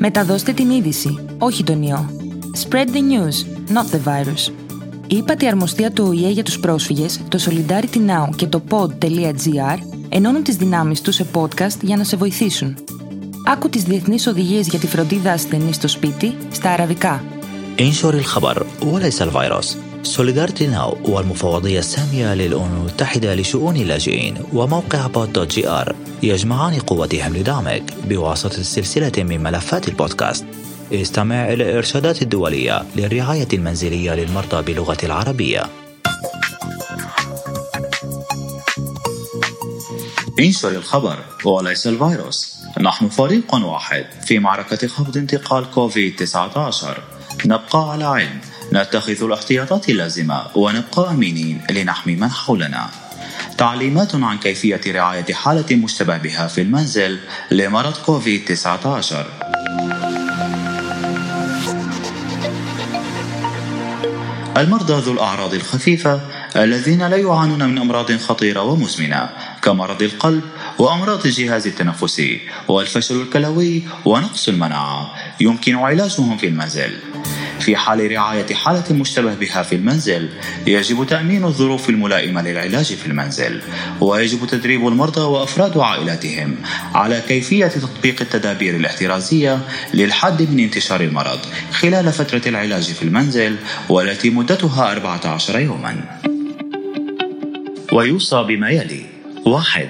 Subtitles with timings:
[0.00, 2.10] Μεταδώστε την είδηση, όχι τον ιό.
[2.64, 3.36] Spread the news,
[3.74, 4.52] not the virus.
[5.06, 10.42] Η ύπατη αρμοστία του ΟΗΕ για τους πρόσφυγες, το Solidarity Now και το pod.gr ενώνουν
[10.42, 12.76] τις δυνάμεις τους σε podcast για να σε βοηθήσουν.
[13.46, 17.24] Άκου τις διεθνείς οδηγίες για τη φροντίδα ασθενή στο σπίτι στα αραβικά.
[17.80, 25.51] انشر الخبر وليس الفيروس سوليدارتي ناو والمفوضية السامية للأمم المتحدة لشؤون اللاجئين وموقع بود دوت
[25.51, 30.45] جي آر يجمعان قوتهم لدعمك بواسطة سلسلة من ملفات البودكاست.
[30.93, 35.63] استمع إلى الإرشادات الدولية للرعاية المنزلية للمرضى بلغة العربية.
[40.39, 42.55] انشر الخبر وليس الفيروس.
[42.81, 47.03] نحن فريق واحد في معركة خفض انتقال كوفيد 19
[47.45, 48.41] نبقى على علم.
[48.73, 52.89] نتخذ الاحتياطات اللازمة ونبقى أمينين لنحمي من حولنا.
[53.57, 57.19] تعليمات عن كيفية رعاية حالة مشتبه بها في المنزل
[57.51, 59.25] لمرض كوفيد 19
[64.57, 66.21] المرضى ذو الأعراض الخفيفة
[66.55, 69.29] الذين لا يعانون من أمراض خطيرة ومزمنة
[69.61, 70.43] كمرض القلب
[70.79, 77.10] وأمراض الجهاز التنفسي والفشل الكلوي ونقص المناعة يمكن علاجهم في المنزل.
[77.61, 80.29] في حال رعاية حالة مشتبه بها في المنزل.
[80.67, 83.61] يجب تأمين الظروف الملائمة للعلاج في المنزل.
[84.01, 86.55] ويجب تدريب المرضى وأفراد عائلاتهم
[86.93, 89.59] على كيفية تطبيق التدابير الاحترازية
[89.93, 91.39] للحد من انتشار المرض
[91.71, 93.55] خلال فترة العلاج في المنزل
[93.89, 96.19] والتي مدتها 14 يوما.
[97.93, 99.05] ويوصى بما يلي.
[99.45, 99.89] واحد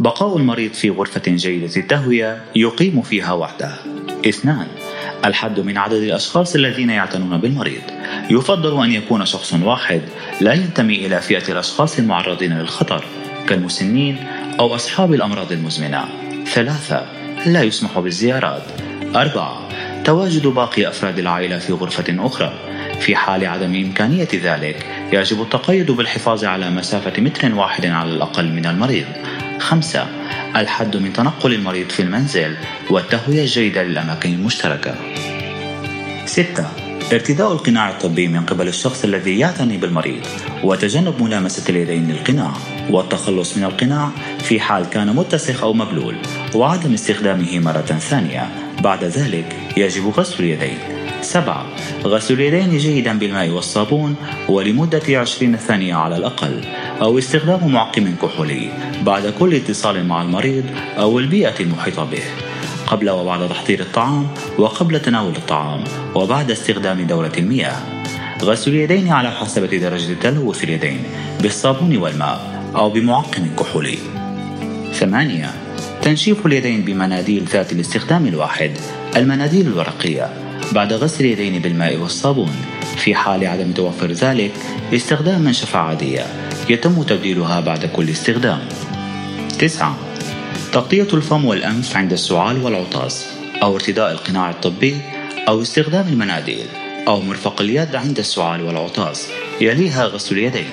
[0.00, 3.74] بقاء المريض في غرفة جيدة التهوية يقيم فيها وحده.
[4.28, 4.66] اثنان
[5.24, 7.82] الحد من عدد الأشخاص الذين يعتنون بالمريض.
[8.30, 10.00] يفضل أن يكون شخص واحد
[10.40, 13.04] لا ينتمي إلى فئة الأشخاص المعرضين للخطر
[13.48, 14.16] كالمسنين
[14.60, 16.04] أو أصحاب الأمراض المزمنة.
[16.46, 17.06] ثلاثة
[17.46, 18.62] لا يسمح بالزيارات.
[19.16, 19.68] أربعة
[20.04, 22.52] تواجد باقي أفراد العائلة في غرفة أخرى.
[23.00, 28.66] في حال عدم إمكانية ذلك يجب التقيد بالحفاظ على مسافة متر واحد على الأقل من
[28.66, 29.06] المريض.
[29.58, 30.06] خمسة
[30.56, 32.54] الحد من تنقل المريض في المنزل
[32.90, 34.94] والتهوية الجيدة للأماكن المشتركة.
[36.34, 36.66] ستة.
[37.12, 40.26] ارتداء القناع الطبي من قبل الشخص الذي يعتني بالمريض
[40.64, 42.52] وتجنب ملامسة اليدين للقناع
[42.90, 46.16] والتخلص من القناع في حال كان متسخ أو مبلول
[46.54, 48.48] وعدم استخدامه مرة ثانية.
[48.82, 50.78] بعد ذلك يجب غسل اليدين.
[51.22, 51.66] سبعة.
[52.04, 54.16] غسل اليدين جيدا بالماء والصابون
[54.48, 56.64] ولمدة 20 ثانية على الأقل
[57.02, 58.68] أو استخدام معقم كحولي
[59.02, 60.64] بعد كل اتصال مع المريض
[60.98, 62.53] أو البيئة المحيطة به.
[62.86, 64.26] قبل وبعد تحضير الطعام
[64.58, 65.84] وقبل تناول الطعام
[66.14, 67.76] وبعد استخدام دورة المياه.
[68.42, 71.02] غسل اليدين على حسب درجة تلوث اليدين
[71.40, 73.98] بالصابون والماء أو بمعقم كحولي.
[74.92, 75.50] ثمانية
[76.02, 78.70] تنشيف اليدين بمناديل ذات الاستخدام الواحد
[79.16, 80.28] المناديل الورقية.
[80.72, 82.52] بعد غسل اليدين بالماء والصابون
[82.96, 84.52] في حال عدم توفر ذلك
[84.94, 86.26] استخدام منشفة عادية
[86.70, 88.60] يتم تبديلها بعد كل استخدام.
[89.58, 89.96] تسعة
[90.74, 93.26] تغطية الفم والأنف عند السعال والعطاس
[93.62, 94.96] أو ارتداء القناع الطبي
[95.48, 96.66] أو استخدام المناديل
[97.08, 99.28] أو مرفق اليد عند السعال والعطاس.
[99.60, 100.70] يليها غسل اليدين.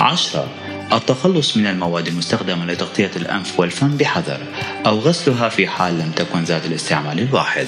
[0.00, 0.48] عشرة
[0.92, 4.40] التخلص من المواد المستخدمة لتغطية الأنف والفم بحذر
[4.86, 7.66] أو غسلها في حال لم تكن ذات الاستعمال الواحد.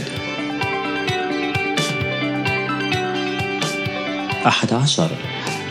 [4.47, 5.11] أحد عشر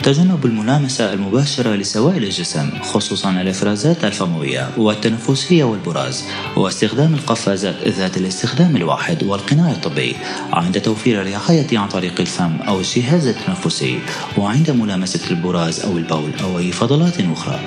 [0.06, 6.24] تجنب الملامسة المباشرة لسوائل الجسم خصوصا الإفرازات الفموية والتنفسية والبراز
[6.56, 10.16] واستخدام القفازات ذات الاستخدام الواحد والقناع الطبي.
[10.52, 13.98] عند توفير الرعاية عن طريق الفم أو الجهاز التنفسي
[14.38, 17.60] وعند ملامسة البراز أو البول أو أي فضلات أخرى.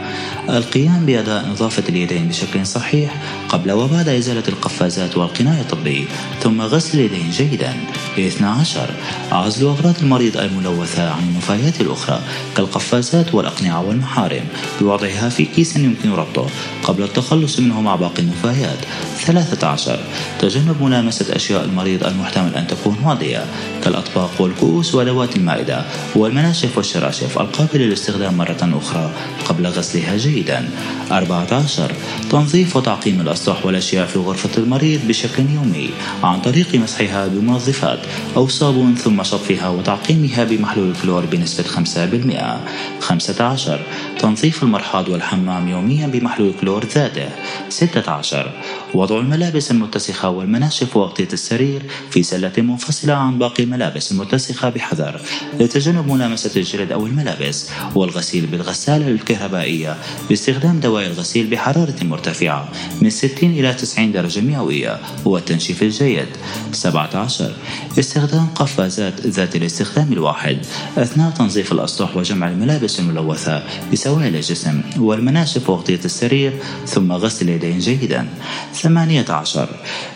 [0.49, 3.15] القيام بأداء نظافة اليدين بشكل صحيح
[3.49, 6.07] قبل وبعد إزالة القفازات والقناع الطبي
[6.41, 7.73] ثم غسل اليدين جيدا.
[8.17, 8.89] 12
[9.31, 12.21] عزل أغراض المريض الملوثة عن النفايات الأخرى
[12.57, 14.45] كالقفازات والأقنعة والمحارم.
[14.81, 16.47] بوضعها في كيس يمكن ربطه.
[16.89, 18.77] قبل التخلص منه مع باقي النفايات
[19.25, 19.99] 13
[20.39, 23.45] تجنب ملامسة أشياء المريض المحتمل أن تكون ماضية
[23.83, 29.11] كالأطباق والكؤوس وأدوات المائدة والمناشف والشراشف القابلة للاستخدام مرة أخرى
[29.49, 30.69] قبل غسلها جيدا.
[31.11, 31.91] 14
[32.31, 35.89] تنظيف وتعقيم الأسطح والأشياء في غرفة المريض بشكل يومي
[36.23, 37.99] عن طريق مسحها بمنظفات
[38.37, 43.79] أو صابون ثم شطفها وتعقيمها بمحلول الكلور بنسبة 5% 15
[44.19, 47.29] تنظيف المرحاض والحمام يوميا بمحلول كلور ذاته
[47.69, 48.51] 16
[48.93, 51.81] وضع الملابس المتسخة والمناشف وأغطية السرير
[52.11, 55.21] في سلة منفصلة عن باقي الملابس المتسخة بحذر.
[55.59, 59.97] لتجنب ملامسة الجلد أو الملابس والغسيل بالغسالة الكهربائية
[60.29, 62.69] باستخدام دواء الغسيل بحرارة مرتفعة
[63.01, 66.27] من 60 إلى 90 درجة مئوية والتنشيف الجيد.
[66.71, 67.51] 17
[67.99, 70.57] استخدام قفازات ذات الاستخدام الواحد
[70.97, 76.53] أثناء تنظيف الأسطح وجمع الملابس الملوثة بسوائل الجسم والمناشف وأغطية السرير
[76.85, 78.27] ثم غسل اليدين جيدا.
[78.73, 79.67] 18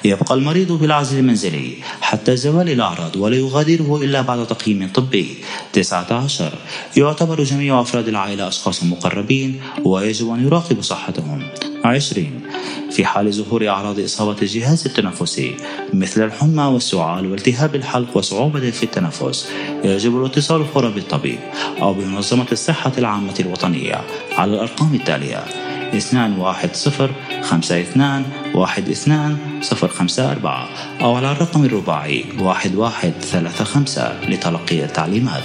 [0.06, 5.28] يبقى المريض بالعزل المنزلي حتى زوال الأعراض ولا يغادره إلا بعد تقييم طبي.
[5.74, 6.54] 19
[6.98, 11.44] يعتبر جميع أفراد العائلة أشخاص مقربين ويجب أن يراقب صحتهم.
[11.86, 12.42] 20
[12.92, 15.56] في حال ظهور أعراض إصابة الجهاز التنفسي
[15.94, 19.48] مثل الحمى والسعال والتهاب الحلق وصعوبة في التنفس
[19.84, 21.40] يجب الاتصال فورا بالطبيب
[21.82, 24.02] أو بمنظمة الصحة العامة الوطنية
[24.38, 25.63] على الأرقام التالية.
[25.96, 27.12] اثنان واحد صفر
[27.42, 28.24] خمسة اثنان
[28.56, 30.70] واحد اثنان صفر خمسة أربعة
[31.02, 35.44] أو على الرقم الرباعي واحد واحد ثلاثة خمسة لتلقي التعليمات.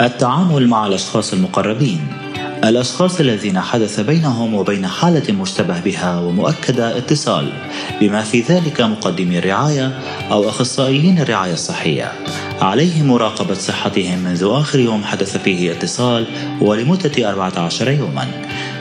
[0.00, 2.00] التعامل مع الأشخاص المقربين.
[2.64, 7.52] الأشخاص الذين حدث بينهم وبين حالة مشتبه بها ومؤكدة اتصال
[8.00, 10.00] بما في ذلك مقدمي الرعاية
[10.30, 12.12] أو أخصائيين الرعاية الصحية.
[12.60, 16.26] عليه مراقبة صحتهم منذ آخر يوم حدث فيه اتصال
[16.60, 18.28] ولمدة 14 يوما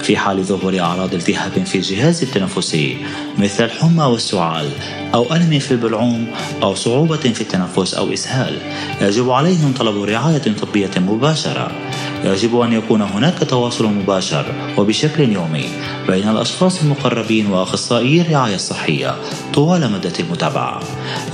[0.02, 2.98] في حال ظهور أعراض التهاب في الجهاز التنفسي
[3.38, 4.70] مثل الحمى والسعال
[5.14, 6.28] أو ألم في البلعوم
[6.64, 8.58] أو صعوبة في التنفس أو إسهال.
[9.02, 11.72] يجب عليهم طلب رعاية طبية مباشرة.
[12.24, 14.46] يجب أن يكون هناك تواصل مباشر
[14.78, 15.66] وبشكل يومي
[16.08, 19.16] بين الأشخاص المقربين وأخصائيي الرعاية الصحية
[19.54, 20.80] طوال مدة المتابعة.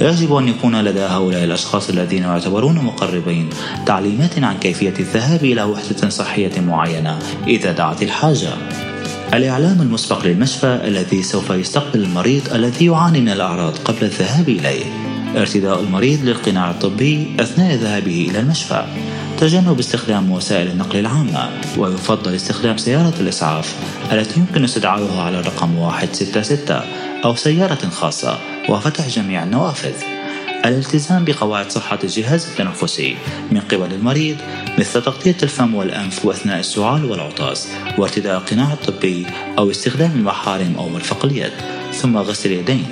[0.01, 3.49] يجب أن يكون لدى هؤلاء الأشخاص الذين يعتبرون مقربين
[3.85, 8.49] تعليمات عن كيفية الذهاب إلى وحدة صحية معينة إذا دعت الحاجة.
[9.33, 14.85] الإعلام المسبق للمشفى الذي سوف يستقبل المريض الذي يعاني من الأعراض قبل الذهاب إليه.
[15.37, 18.85] ارتداء المريض للقناع الطبي أثناء ذهابه إلى المشفى.
[19.39, 23.75] تجنب استخدام وسائل النقل العامة ويفضل استخدام سيارة الإسعاف
[24.11, 26.81] التي يمكن استدعائها على الرقم 166
[27.25, 28.39] أو سيارة خاصة
[28.69, 29.93] وفتح جميع النوافذ.
[30.65, 33.15] الالتزام بقواعد صحة الجهاز التنفسي
[33.51, 34.37] من قبل المريض
[34.79, 37.67] مثل تغطية الفم والأنف أثناء السعال والعطاس
[37.97, 39.25] وارتداء القناع الطبي
[39.57, 41.53] أو استخدام المحارم أو مرفق اليد
[41.93, 42.85] ثم غسل اليدين.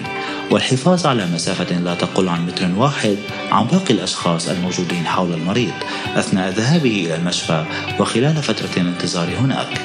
[0.53, 3.17] والحفاظ على مسافة لا تقل عن متر واحد
[3.51, 5.73] عن باقي الأشخاص الموجودين حول المريض
[6.15, 7.65] أثناء ذهابه إلى المشفى
[7.99, 9.81] وخلال فترة الانتظار هناك.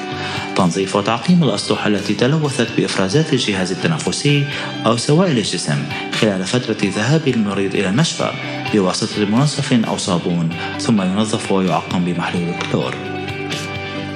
[0.55, 4.45] تنظيف وتعقيم الأسطح التي تلوثت بإفرازات الجهاز التنفسي
[4.85, 5.83] أو سوائل الجسم
[6.19, 8.31] خلال فترة ذهاب المريض إلى المشفى
[8.73, 10.49] بواسطة منظف أو صابون
[10.79, 12.95] ثم ينظف ويعقم بمحلول الكلور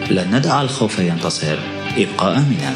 [0.09, 1.57] لن ندع الخوف ينتصر.
[1.97, 2.75] ابقى آمنا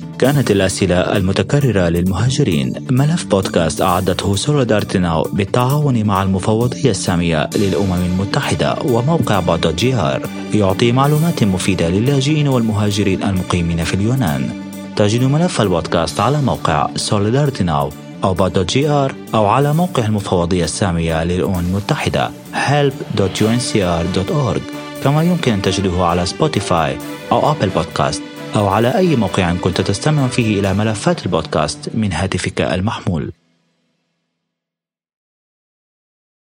[0.21, 2.73] كانت الأسئلة المتكررة للمهاجرين.
[2.91, 10.29] ملف بودكاست أعدته Solidarity بالتعاون مع المفوضية السامية للأمم المتحدة وموقع pod.gr.
[10.53, 14.49] يعطي معلومات مفيدة للاجئين والمهاجرين المقيمين في اليونان.
[14.95, 17.89] تجد ملف البودكاست على موقع Solidarity
[18.23, 22.31] أو بعض جي آر أو على موقع المفوضية السامية للأمم المتحدة.
[22.53, 24.61] help.unhcr.org
[25.03, 26.97] كما يمكن أن تجده على سبوتيفاي
[27.31, 28.21] أو أبل بودكاست
[28.55, 33.31] أو على أي موقع كنت تستمع فيه إلى ملفات البودكاست من هاتفك المحمول.